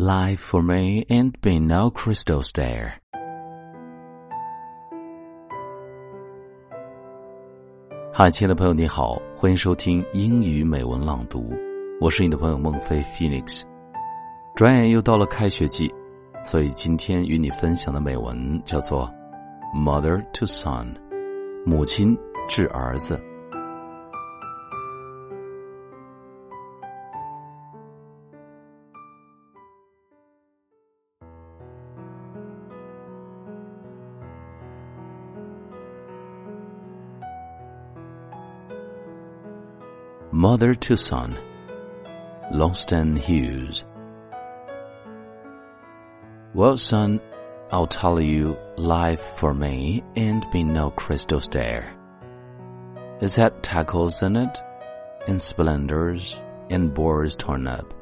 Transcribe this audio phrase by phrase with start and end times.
[0.00, 2.92] Life for me ain't been no crystal stair.
[8.10, 11.52] 嗨，亲爱的朋友，你好，欢迎收听英语美文朗读，
[12.00, 13.60] 我是你的朋友孟非 Phoenix。
[14.54, 15.92] 转眼又到了开学季，
[16.42, 19.06] 所以今天与你分享的美文叫做
[19.78, 20.94] 《Mother to Son》，
[21.66, 22.16] 母亲
[22.48, 23.22] 致儿子。
[40.32, 41.36] Mother to Son,
[42.52, 43.84] Langston Hughes.
[46.54, 47.20] Well, son,
[47.72, 51.92] I'll tell you, life for me ain't been no crystal stair.
[53.20, 54.56] It's had tackles in it,
[55.26, 56.38] and splendors,
[56.70, 57.92] and boards torn up,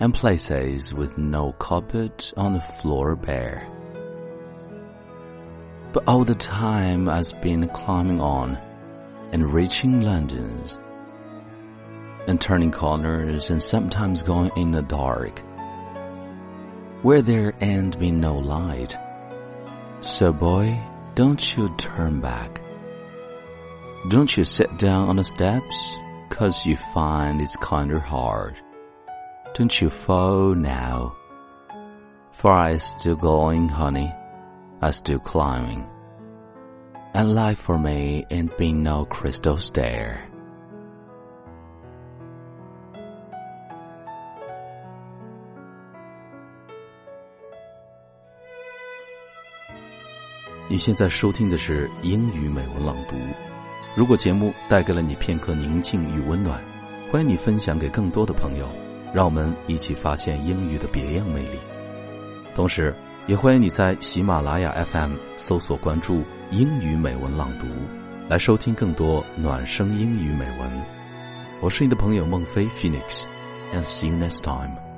[0.00, 3.70] and places with no carpet on the floor bare.
[5.92, 8.58] But all the time I've been climbing on,
[9.30, 10.78] and reaching London's,
[12.26, 15.42] and turning corners and sometimes going in the dark
[17.04, 18.96] where there ain't been no light.
[20.00, 20.80] So boy,
[21.14, 22.62] don't you turn back.
[24.08, 25.96] Don't you sit down on the steps,
[26.30, 28.56] cause you find it's kinda hard.
[29.52, 31.14] Don't you fall now.
[32.32, 34.10] For I still going, honey.
[34.80, 35.86] I still climbing.
[37.12, 40.24] And life for me ain't been no crystal stair.
[50.66, 53.16] 你现在收听的是英语美文朗读。
[53.94, 56.58] 如果节目带给了你片刻宁静与温暖，
[57.12, 58.66] 欢迎你分享给更多的朋友，
[59.12, 61.58] 让我们一起发现英语的别样魅力。
[62.54, 62.94] 同时，
[63.26, 67.66] 也欢迎你在喜马拉雅 FM 搜索关注“英语美文朗读”，
[68.26, 70.70] 来收听更多暖声英语美文。
[71.60, 74.93] 我是你的朋友孟非 Phoenix，and see you next time。